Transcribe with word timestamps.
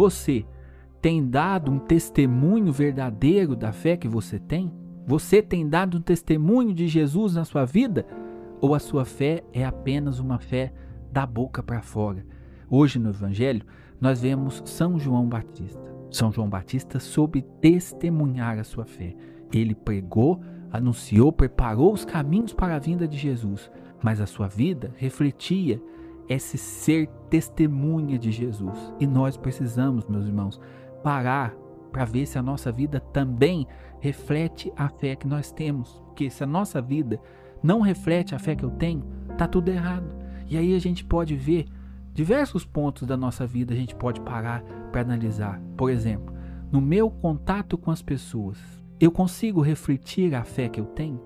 Você 0.00 0.46
tem 1.02 1.28
dado 1.28 1.70
um 1.70 1.78
testemunho 1.78 2.72
verdadeiro 2.72 3.54
da 3.54 3.70
fé 3.70 3.98
que 3.98 4.08
você 4.08 4.38
tem? 4.38 4.72
Você 5.06 5.42
tem 5.42 5.68
dado 5.68 5.98
um 5.98 6.00
testemunho 6.00 6.72
de 6.72 6.88
Jesus 6.88 7.34
na 7.34 7.44
sua 7.44 7.66
vida? 7.66 8.06
Ou 8.62 8.74
a 8.74 8.78
sua 8.78 9.04
fé 9.04 9.44
é 9.52 9.62
apenas 9.62 10.18
uma 10.18 10.38
fé 10.38 10.72
da 11.12 11.26
boca 11.26 11.62
para 11.62 11.82
fora? 11.82 12.24
Hoje 12.66 12.98
no 12.98 13.10
Evangelho, 13.10 13.62
nós 14.00 14.22
vemos 14.22 14.62
São 14.64 14.98
João 14.98 15.28
Batista. 15.28 15.94
São 16.10 16.32
João 16.32 16.48
Batista 16.48 16.98
soube 16.98 17.42
testemunhar 17.60 18.58
a 18.58 18.64
sua 18.64 18.86
fé. 18.86 19.14
Ele 19.52 19.74
pregou, 19.74 20.40
anunciou, 20.72 21.30
preparou 21.30 21.92
os 21.92 22.06
caminhos 22.06 22.54
para 22.54 22.74
a 22.74 22.78
vinda 22.78 23.06
de 23.06 23.18
Jesus, 23.18 23.70
mas 24.02 24.18
a 24.18 24.24
sua 24.24 24.48
vida 24.48 24.94
refletia 24.96 25.78
esse 26.30 26.56
ser 26.56 27.08
testemunha 27.28 28.16
de 28.16 28.30
Jesus. 28.30 28.94
E 29.00 29.06
nós 29.06 29.36
precisamos, 29.36 30.06
meus 30.06 30.26
irmãos, 30.26 30.60
parar 31.02 31.52
para 31.90 32.04
ver 32.04 32.24
se 32.24 32.38
a 32.38 32.42
nossa 32.42 32.70
vida 32.70 33.00
também 33.00 33.66
reflete 33.98 34.72
a 34.76 34.88
fé 34.88 35.16
que 35.16 35.26
nós 35.26 35.50
temos. 35.50 36.00
Porque 36.06 36.30
se 36.30 36.44
a 36.44 36.46
nossa 36.46 36.80
vida 36.80 37.20
não 37.60 37.80
reflete 37.80 38.32
a 38.32 38.38
fé 38.38 38.54
que 38.54 38.64
eu 38.64 38.70
tenho, 38.70 39.02
tá 39.36 39.48
tudo 39.48 39.70
errado. 39.70 40.14
E 40.46 40.56
aí 40.56 40.72
a 40.72 40.78
gente 40.78 41.04
pode 41.04 41.34
ver 41.34 41.66
diversos 42.14 42.64
pontos 42.64 43.08
da 43.08 43.16
nossa 43.16 43.44
vida, 43.44 43.74
a 43.74 43.76
gente 43.76 43.96
pode 43.96 44.20
parar 44.20 44.62
para 44.92 45.00
analisar. 45.00 45.60
Por 45.76 45.90
exemplo, 45.90 46.32
no 46.70 46.80
meu 46.80 47.10
contato 47.10 47.76
com 47.76 47.90
as 47.90 48.02
pessoas, 48.02 48.56
eu 49.00 49.10
consigo 49.10 49.60
refletir 49.60 50.32
a 50.36 50.44
fé 50.44 50.68
que 50.68 50.80
eu 50.80 50.86
tenho? 50.86 51.20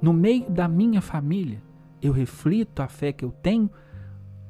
No 0.00 0.12
meio 0.12 0.50
da 0.50 0.68
minha 0.68 1.00
família, 1.00 1.62
eu 2.02 2.12
reflito 2.12 2.82
a 2.82 2.88
fé 2.88 3.12
que 3.12 3.24
eu 3.24 3.30
tenho? 3.30 3.70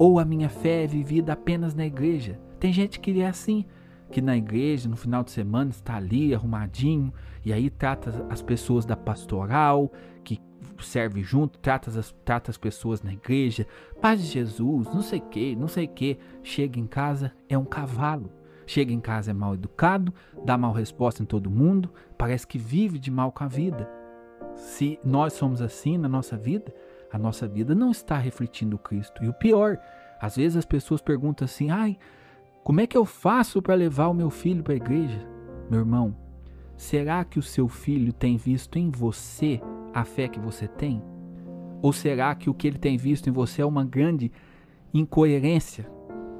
Ou 0.02 0.19
a 0.19 0.24
minha 0.24 0.48
fé 0.48 0.83
é 0.83 0.87
vivida 0.88 1.33
apenas 1.33 1.77
na 1.77 1.87
igreja? 1.87 2.37
Tem 2.59 2.73
gente 2.73 2.98
que 2.98 3.23
é 3.23 3.29
assim, 3.29 3.65
que 4.10 4.21
na 4.21 4.37
igreja, 4.37 4.88
no 4.88 4.96
final 4.96 5.23
de 5.23 5.30
semana, 5.30 5.71
está 5.71 5.95
ali 5.95 6.35
arrumadinho, 6.35 7.15
e 7.45 7.52
aí 7.52 7.71
trata 7.71 8.27
as 8.29 8.43
pessoas 8.43 8.85
da 8.85 8.96
pastoral, 8.96 9.93
que 10.24 10.40
serve 10.80 11.23
junto, 11.23 11.57
trata 11.60 11.88
as, 11.96 12.12
trata 12.24 12.51
as 12.51 12.57
pessoas 12.59 13.01
na 13.01 13.12
igreja, 13.12 13.65
paz 14.01 14.21
de 14.21 14.27
Jesus, 14.27 14.93
não 14.93 15.02
sei 15.02 15.21
o 15.21 15.29
que, 15.29 15.54
não 15.54 15.68
sei 15.68 15.85
o 15.85 15.90
que. 15.90 16.18
Chega 16.43 16.80
em 16.80 16.87
casa, 16.88 17.30
é 17.49 17.57
um 17.57 17.65
cavalo. 17.65 18.29
Chega 18.66 18.93
em 18.93 19.01
casa, 19.01 19.30
é 19.30 19.34
mal 19.34 19.55
educado, 19.55 20.12
dá 20.45 20.59
mal 20.59 20.73
resposta 20.73 21.23
em 21.23 21.27
todo 21.27 21.49
mundo, 21.49 21.88
parece 22.18 22.45
que 22.45 22.59
vive 22.59 22.99
de 22.99 23.09
mal 23.12 23.30
com 23.30 23.45
a 23.45 23.46
vida. 23.46 23.88
Se 24.57 24.99
nós 25.05 25.32
somos 25.34 25.62
assim 25.62 25.96
na 25.96 26.09
nossa 26.09 26.37
vida, 26.37 26.74
a 27.13 27.18
nossa 27.18 27.46
vida 27.46 27.74
não 27.74 27.91
está 27.91 28.16
refletindo 28.16 28.79
Cristo. 28.79 29.23
E 29.23 29.29
o 29.29 29.35
pior, 29.35 29.79
às 30.18 30.37
vezes 30.37 30.57
as 30.57 30.65
pessoas 30.65 31.02
perguntam 31.02 31.45
assim: 31.45 31.71
ai, 31.71 31.99
como 32.65 32.80
é 32.80 32.87
que 32.87 32.96
eu 32.96 33.05
faço 33.05 33.60
para 33.60 33.74
levar 33.74 34.09
o 34.09 34.15
meu 34.15 34.30
filho 34.30 34.63
para 34.63 34.73
a 34.73 34.77
igreja? 34.77 35.21
Meu 35.71 35.80
irmão, 35.80 36.16
será 36.77 37.23
que 37.24 37.38
o 37.38 37.43
seu 37.43 37.68
filho 37.68 38.13
tem 38.13 38.37
visto 38.37 38.79
em 38.79 38.90
você 38.90 39.60
a 39.93 40.05
fé 40.05 40.27
que 40.27 40.40
você 40.40 40.66
tem? 40.66 41.02
Ou 41.83 41.93
será 41.93 42.35
que 42.35 42.49
o 42.49 42.55
que 42.55 42.66
ele 42.66 42.79
tem 42.79 42.96
visto 42.96 43.29
em 43.29 43.33
você 43.33 43.60
é 43.60 43.66
uma 43.66 43.85
grande 43.85 44.33
incoerência? 44.95 45.90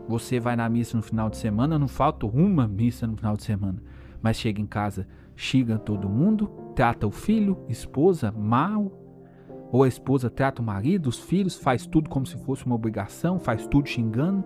Você 0.09 0.41
vai 0.41 0.57
na 0.57 0.69
missa 0.69 0.97
no 0.97 1.03
final 1.03 1.29
de 1.29 1.37
semana, 1.37 1.79
não 1.79 1.89
falta 1.89 2.27
uma 2.27 2.67
missa 2.67 3.07
no 3.07 3.17
final 3.17 3.37
de 3.37 3.45
semana, 3.45 3.83
mas 4.23 4.37
chega 4.37 4.61
em 4.61 4.67
casa, 4.67 5.07
xinga 5.37 5.79
todo 5.79 6.09
mundo, 6.09 6.51
trata 6.75 7.07
o 7.07 7.11
filho, 7.11 7.59
esposa 7.69 8.33
mal, 8.33 9.02
ou 9.73 9.83
a 9.83 9.89
esposa 9.89 10.29
trata 10.29 10.61
o 10.61 10.65
marido, 10.65 11.09
os 11.09 11.19
filhos, 11.19 11.57
faz 11.57 11.87
tudo 11.87 12.11
como 12.11 12.27
se 12.27 12.37
fosse 12.37 12.67
uma 12.67 12.75
obrigação, 12.75 13.41
faz 13.41 13.67
tudo 13.67 13.89
xingando. 13.89 14.45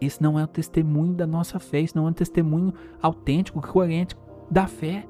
Esse 0.00 0.22
não 0.22 0.40
é 0.40 0.44
o 0.44 0.48
testemunho 0.48 1.12
da 1.12 1.26
nossa 1.26 1.58
fé, 1.58 1.80
isso 1.80 1.94
não 1.94 2.06
é 2.06 2.10
um 2.10 2.14
testemunho 2.14 2.72
autêntico, 3.02 3.60
coerente 3.60 4.16
da 4.50 4.66
fé. 4.66 5.06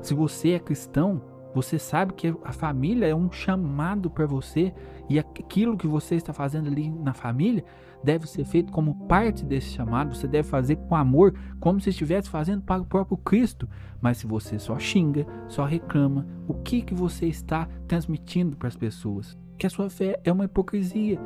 Se 0.00 0.14
você 0.14 0.52
é 0.52 0.58
cristão, 0.58 1.20
você 1.54 1.78
sabe 1.78 2.14
que 2.14 2.34
a 2.44 2.52
família 2.52 3.06
é 3.06 3.14
um 3.14 3.30
chamado 3.30 4.10
para 4.10 4.26
você 4.26 4.72
e 5.08 5.18
aquilo 5.18 5.76
que 5.76 5.86
você 5.86 6.14
está 6.14 6.32
fazendo 6.32 6.68
ali 6.68 6.90
na 6.90 7.12
família 7.12 7.64
deve 8.02 8.26
ser 8.26 8.44
feito 8.44 8.72
como 8.72 9.06
parte 9.06 9.44
desse 9.44 9.68
chamado. 9.68 10.14
Você 10.14 10.26
deve 10.26 10.48
fazer 10.48 10.76
com 10.76 10.96
amor, 10.96 11.34
como 11.60 11.80
se 11.80 11.90
estivesse 11.90 12.28
fazendo 12.28 12.62
para 12.62 12.82
o 12.82 12.86
próprio 12.86 13.16
Cristo. 13.18 13.68
Mas 14.00 14.18
se 14.18 14.26
você 14.26 14.58
só 14.58 14.78
xinga, 14.78 15.26
só 15.48 15.64
reclama, 15.64 16.26
o 16.48 16.54
que 16.54 16.82
que 16.82 16.94
você 16.94 17.26
está 17.26 17.68
transmitindo 17.86 18.56
para 18.56 18.68
as 18.68 18.76
pessoas? 18.76 19.38
Que 19.58 19.66
a 19.66 19.70
sua 19.70 19.90
fé 19.90 20.18
é 20.24 20.32
uma 20.32 20.46
hipocrisia. 20.46 21.20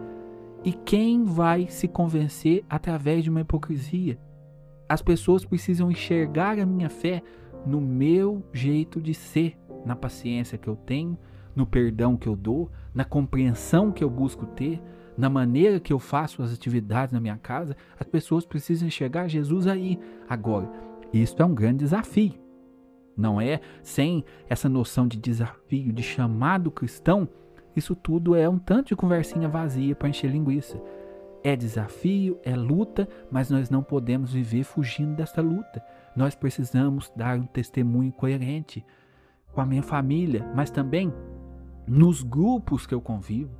E 0.65 0.73
quem 0.73 1.25
vai 1.25 1.69
se 1.69 1.87
convencer 1.87 2.65
através 2.69 3.23
de 3.23 3.31
uma 3.31 3.43
hipocrisia? 3.43 4.19
As 4.89 5.01
pessoas 5.01 5.45
precisam 5.45 5.91
enxergar 5.91 6.59
a 6.59 6.67
minha 6.67 6.91
fé 6.91 7.23
no 7.65 7.81
meu 7.81 8.45
jeito 8.53 9.01
de 9.01 9.13
ser, 9.13 9.57
na 9.85 9.97
paciência 9.97 10.59
que 10.59 10.69
eu 10.69 10.77
tenho, 10.77 11.19
no 11.55 11.67
perdão 11.67 12.17
que 12.17 12.29
eu 12.29 12.37
dou, 12.37 12.71
na 12.95 13.05
compreensão 13.05 13.91
que 13.91 14.03
eu 14.03 14.11
busco 14.11 14.47
ter, 14.47 14.83
na 15.17 15.31
maneira 15.31 15.81
que 15.81 15.93
eu 15.93 15.99
faço 15.99 16.43
as 16.43 16.53
atividades 16.53 17.13
na 17.13 17.21
minha 17.21 17.37
casa. 17.37 17.77
As 17.99 18.07
pessoas 18.07 18.45
precisam 18.45 18.89
enxergar 18.89 19.29
Jesus 19.29 19.67
aí. 19.67 19.99
Agora, 20.29 20.71
isso 21.13 21.41
é 21.41 21.45
um 21.45 21.55
grande 21.55 21.79
desafio. 21.79 22.35
Não 23.17 23.41
é 23.41 23.61
sem 23.83 24.25
essa 24.49 24.69
noção 24.69 25.09
de 25.09 25.17
desafio, 25.17 25.93
de 25.93 26.03
chamado 26.03 26.71
cristão, 26.71 27.27
isso 27.77 27.95
tudo 27.95 28.35
é 28.35 28.49
um 28.49 28.59
tanto 28.59 28.89
de 28.89 28.97
conversinha 28.97 29.49
vazia 29.49 29.95
para 29.95 30.09
encher 30.09 30.31
linguiça. 30.31 30.81
É 31.45 31.55
desafio, 31.55 32.41
é 32.43 32.57
luta, 32.57 33.07
mas 33.31 33.51
nós 33.51 33.69
não 33.69 33.83
podemos 33.83 34.33
viver 34.33 34.65
fugindo 34.65 35.15
dessa 35.15 35.43
luta. 35.43 35.85
Nós 36.17 36.35
precisamos 36.35 37.13
dar 37.15 37.39
um 37.39 37.45
testemunho 37.45 38.11
coerente 38.11 38.83
com 39.57 39.63
a 39.63 39.67
minha 39.67 39.83
família, 39.83 40.47
mas 40.55 40.71
também 40.71 41.11
nos 41.89 42.23
grupos 42.23 42.87
que 42.87 42.95
eu 42.95 43.01
convivo, 43.01 43.57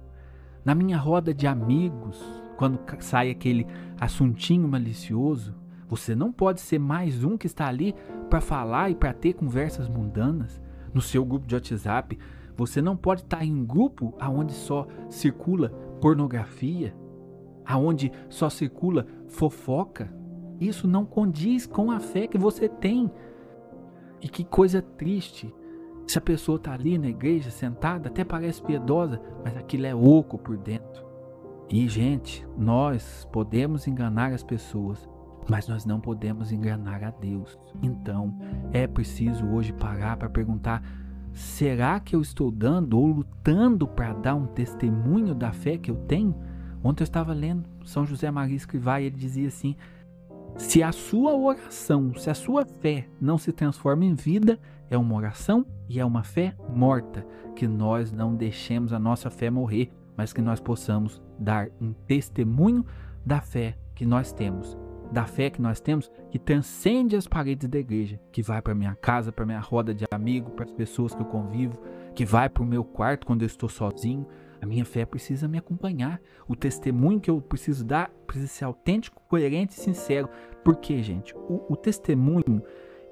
na 0.63 0.75
minha 0.75 0.99
roda 0.99 1.33
de 1.33 1.47
amigos, 1.47 2.23
quando 2.59 2.79
sai 3.01 3.31
aquele 3.31 3.67
assuntinho 3.99 4.69
malicioso. 4.69 5.55
Você 5.89 6.15
não 6.15 6.31
pode 6.31 6.61
ser 6.61 6.79
mais 6.79 7.25
um 7.25 7.39
que 7.39 7.47
está 7.47 7.67
ali 7.67 7.95
para 8.29 8.43
falar 8.43 8.91
e 8.91 8.95
para 8.95 9.15
ter 9.15 9.33
conversas 9.33 9.89
mundanas 9.89 10.61
no 10.93 11.01
seu 11.01 11.25
grupo 11.25 11.47
de 11.47 11.55
WhatsApp. 11.55 12.19
Você 12.57 12.83
não 12.83 12.95
pode 12.95 13.23
estar 13.23 13.43
em 13.43 13.55
um 13.55 13.65
grupo 13.65 14.13
aonde 14.21 14.53
só 14.53 14.87
circula 15.09 15.71
pornografia, 15.99 16.95
aonde 17.65 18.13
só 18.29 18.51
circula 18.51 19.07
fofoca. 19.29 20.13
Isso 20.61 20.87
não 20.87 21.07
condiz 21.07 21.67
com 21.67 21.91
a 21.91 22.01
fé 22.01 22.27
que 22.27 22.37
você 22.37 22.69
tem. 22.69 23.11
E 24.21 24.29
que 24.29 24.45
coisa 24.45 24.83
triste. 24.83 25.55
Se 26.07 26.19
a 26.19 26.21
pessoa 26.21 26.57
está 26.57 26.73
ali 26.73 26.97
na 26.99 27.09
igreja, 27.09 27.51
sentada, 27.51 28.09
até 28.09 28.25
parece 28.25 28.63
piedosa, 28.63 29.21
mas 29.45 29.57
aquilo 29.57 29.87
é 29.87 29.95
oco 29.95 30.39
por 30.39 30.57
dentro. 30.57 31.05
E, 31.69 31.89
gente, 31.89 32.47
nós 32.57 33.27
podemos 33.33 33.89
enganar 33.89 34.33
as 34.33 34.45
pessoas, 34.45 35.09
mas 35.49 35.67
nós 35.67 35.85
não 35.85 36.01
podemos 36.01 36.53
enganar 36.53 37.03
a 37.03 37.11
Deus. 37.11 37.59
Então, 37.83 38.39
é 38.73 38.87
preciso 38.87 39.45
hoje 39.47 39.73
parar 39.73 40.17
para 40.17 40.31
perguntar 40.31 40.83
Será 41.37 42.01
que 42.01 42.17
eu 42.17 42.23
estou 42.23 42.51
dando 42.51 42.99
ou 42.99 43.09
lutando 43.09 43.87
para 43.87 44.15
dar 44.15 44.35
um 44.35 44.47
testemunho 44.47 45.35
da 45.35 45.53
fé 45.53 45.77
que 45.77 45.91
eu 45.91 45.97
tenho? 45.97 46.35
Ontem 46.83 47.03
eu 47.03 47.05
estava 47.05 47.35
lendo 47.35 47.69
São 47.85 48.07
José 48.07 48.31
Maria 48.31 48.57
Escrivá 48.57 49.03
e 49.03 49.05
ele 49.05 49.17
dizia 49.17 49.49
assim: 49.49 49.77
se 50.59 50.83
a 50.83 50.93
sua 50.93 51.35
oração, 51.35 52.15
se 52.15 52.31
a 52.31 52.35
sua 52.35 52.65
fé 52.65 53.07
não 53.21 53.39
se 53.39 53.53
transforma 53.53 54.05
em 54.05 54.15
vida, 54.15 54.59
é 54.91 54.97
uma 54.97 55.15
oração 55.15 55.67
e 55.89 56.01
é 56.01 56.05
uma 56.05 56.23
fé 56.23 56.55
morta. 56.69 57.27
Que 57.55 57.67
nós 57.67 58.13
não 58.13 58.35
deixemos 58.35 58.93
a 58.93 58.99
nossa 58.99 59.31
fé 59.31 59.51
morrer, 59.51 59.91
mas 60.17 60.33
que 60.33 60.43
nós 60.43 60.61
possamos 60.61 61.23
dar 61.39 61.69
um 61.81 61.93
testemunho 61.93 62.85
da 63.25 63.41
fé 63.41 63.77
que 63.95 64.05
nós 64.05 64.33
temos 64.33 64.77
da 65.11 65.25
fé 65.25 65.51
que 65.51 65.61
nós 65.61 65.81
temos 65.81 66.11
que 66.31 66.39
transcende 66.39 67.17
as 67.17 67.27
paredes 67.27 67.69
da 67.69 67.79
igreja, 67.79 68.21
que 68.33 68.43
vai 68.43 68.61
para 68.61 68.75
minha 68.75 68.95
casa, 68.95 69.33
para 69.33 69.47
minha 69.47 69.61
roda 69.61 69.95
de 69.95 70.05
amigo, 70.11 70.51
para 70.51 70.65
as 70.65 70.73
pessoas 70.73 71.15
que 71.15 71.23
eu 71.23 71.27
convivo, 71.27 71.81
que 72.15 72.25
vai 72.25 72.49
para 72.49 72.63
o 72.63 72.67
meu 72.67 72.85
quarto 72.85 73.27
quando 73.27 73.43
eu 73.43 73.47
estou 73.47 73.69
sozinho. 73.69 74.27
A 74.61 74.67
minha 74.67 74.85
fé 74.85 75.05
precisa 75.05 75.47
me 75.49 75.59
acompanhar. 75.59 76.21
O 76.49 76.57
testemunho 76.57 77.21
que 77.21 77.31
eu 77.31 77.41
preciso 77.41 77.85
dar 77.85 78.11
precisa 78.27 78.49
ser 78.49 78.65
autêntico, 78.65 79.23
coerente 79.29 79.75
e 79.75 79.81
sincero. 79.81 80.29
Porque, 80.65 81.03
gente, 81.03 81.35
o, 81.35 81.65
o 81.73 81.77
testemunho 81.77 82.63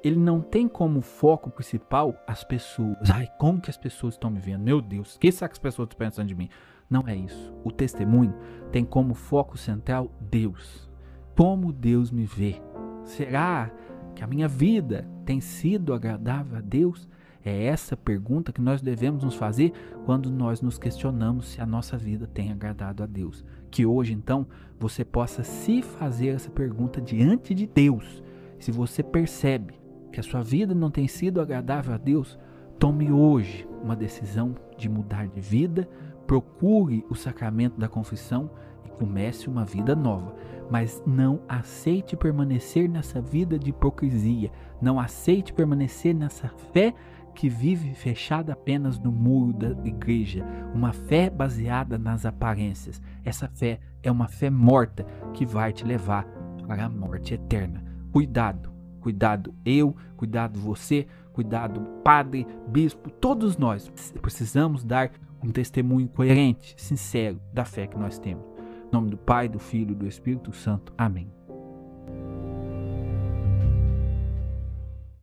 ele 0.02 0.18
não 0.18 0.40
tem 0.40 0.68
como 0.68 1.00
foco 1.00 1.50
principal 1.50 2.14
as 2.26 2.44
pessoas. 2.44 3.10
Ai, 3.10 3.28
como 3.38 3.60
que 3.60 3.70
as 3.70 3.76
pessoas 3.76 4.14
estão 4.14 4.30
me 4.30 4.40
vendo? 4.40 4.62
Meu 4.62 4.80
Deus, 4.80 5.16
o 5.16 5.18
que 5.18 5.32
será 5.32 5.48
que 5.48 5.54
as 5.54 5.58
pessoas 5.58 5.86
estão 5.86 5.98
pensando 5.98 6.28
de 6.28 6.34
mim? 6.34 6.48
Não 6.90 7.08
é 7.08 7.16
isso. 7.16 7.54
O 7.64 7.72
testemunho 7.72 8.34
tem 8.70 8.84
como 8.84 9.14
foco 9.14 9.56
central 9.56 10.10
Deus 10.20 10.92
como 11.36 11.72
Deus 11.72 12.10
me 12.10 12.24
vê. 12.24 12.60
Será 13.04 13.70
que 14.14 14.22
a 14.22 14.26
minha 14.26 14.48
vida 14.48 15.08
tem 15.24 15.40
sido 15.40 15.92
agradável 15.92 16.58
a 16.58 16.60
Deus? 16.60 17.08
É 17.44 17.64
essa 17.64 17.94
pergunta 17.94 18.52
que 18.52 18.60
nós 18.60 18.80
devemos 18.80 19.22
nos 19.22 19.34
fazer 19.34 19.72
quando 20.06 20.30
nós 20.30 20.62
nos 20.62 20.78
questionamos 20.78 21.48
se 21.48 21.60
a 21.60 21.66
nossa 21.66 21.98
vida 21.98 22.26
tem 22.26 22.50
agradado 22.50 23.02
a 23.02 23.06
Deus. 23.06 23.44
Que 23.70 23.84
hoje, 23.84 24.14
então, 24.14 24.46
você 24.80 25.04
possa 25.04 25.42
se 25.42 25.82
fazer 25.82 26.28
essa 26.28 26.50
pergunta 26.50 27.02
diante 27.02 27.54
de 27.54 27.66
Deus. 27.66 28.22
Se 28.58 28.72
você 28.72 29.02
percebe 29.02 29.74
que 30.10 30.18
a 30.18 30.22
sua 30.22 30.40
vida 30.40 30.74
não 30.74 30.90
tem 30.90 31.06
sido 31.06 31.38
agradável 31.38 31.92
a 31.92 31.98
Deus, 31.98 32.38
tome 32.78 33.12
hoje 33.12 33.68
uma 33.82 33.94
decisão 33.94 34.54
de 34.78 34.88
mudar 34.88 35.26
de 35.26 35.40
vida, 35.40 35.86
procure 36.26 37.04
o 37.10 37.14
sacramento 37.14 37.78
da 37.78 37.88
confissão 37.88 38.50
e 38.86 38.88
comece 38.88 39.48
uma 39.48 39.66
vida 39.66 39.94
nova. 39.94 40.34
Mas 40.70 41.02
não 41.06 41.42
aceite 41.46 42.16
permanecer 42.16 42.88
nessa 42.88 43.20
vida 43.20 43.58
de 43.58 43.68
hipocrisia, 43.68 44.50
não 44.80 44.98
aceite 44.98 45.52
permanecer 45.52 46.14
nessa 46.14 46.48
fé 46.72 46.94
que 47.34 47.48
vive 47.48 47.94
fechada 47.94 48.52
apenas 48.52 48.98
no 48.98 49.10
muro 49.10 49.52
da 49.52 49.70
igreja, 49.86 50.44
uma 50.74 50.92
fé 50.92 51.28
baseada 51.28 51.98
nas 51.98 52.24
aparências. 52.24 53.02
Essa 53.24 53.48
fé 53.48 53.80
é 54.02 54.10
uma 54.10 54.28
fé 54.28 54.48
morta 54.48 55.04
que 55.32 55.44
vai 55.44 55.72
te 55.72 55.84
levar 55.84 56.24
para 56.66 56.84
a 56.86 56.88
morte 56.88 57.34
eterna. 57.34 57.84
Cuidado, 58.12 58.72
cuidado 59.00 59.54
eu, 59.64 59.94
cuidado 60.16 60.58
você, 60.58 61.06
cuidado 61.32 61.80
padre, 62.02 62.46
bispo, 62.68 63.10
todos 63.10 63.56
nós 63.56 63.90
precisamos 64.22 64.84
dar 64.84 65.10
um 65.42 65.50
testemunho 65.50 66.08
coerente, 66.08 66.74
sincero 66.78 67.40
da 67.52 67.64
fé 67.64 67.86
que 67.86 67.98
nós 67.98 68.18
temos. 68.18 68.44
Em 68.88 68.92
nome 68.92 69.10
do 69.10 69.18
Pai, 69.18 69.48
do 69.48 69.58
Filho 69.58 69.92
e 69.92 69.96
do 69.96 70.06
Espírito 70.06 70.52
Santo. 70.52 70.94
Amém. 70.96 71.43